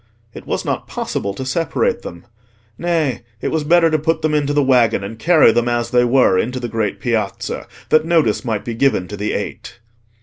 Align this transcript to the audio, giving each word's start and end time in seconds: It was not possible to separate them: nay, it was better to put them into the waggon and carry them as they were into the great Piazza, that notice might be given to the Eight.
It 0.33 0.47
was 0.47 0.65
not 0.65 0.87
possible 0.87 1.31
to 1.35 1.45
separate 1.45 2.01
them: 2.01 2.25
nay, 2.75 3.21
it 3.39 3.49
was 3.49 3.63
better 3.63 3.91
to 3.91 3.99
put 3.99 4.23
them 4.23 4.33
into 4.33 4.51
the 4.51 4.63
waggon 4.63 5.03
and 5.03 5.19
carry 5.19 5.51
them 5.51 5.69
as 5.69 5.91
they 5.91 6.05
were 6.05 6.39
into 6.39 6.59
the 6.59 6.67
great 6.67 6.99
Piazza, 6.99 7.67
that 7.89 8.03
notice 8.03 8.43
might 8.43 8.65
be 8.65 8.73
given 8.73 9.07
to 9.09 9.15
the 9.15 9.33
Eight. 9.33 9.77